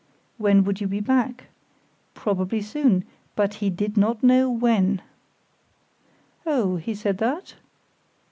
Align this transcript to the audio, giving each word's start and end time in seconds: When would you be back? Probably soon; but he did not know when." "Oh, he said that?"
When 0.39 0.63
would 0.63 0.81
you 0.81 0.87
be 0.87 0.99
back? 0.99 1.43
Probably 2.15 2.59
soon; 2.59 3.03
but 3.35 3.53
he 3.61 3.69
did 3.69 3.97
not 3.97 4.23
know 4.23 4.49
when." 4.49 5.03
"Oh, 6.43 6.77
he 6.77 6.95
said 6.95 7.19
that?" 7.19 7.53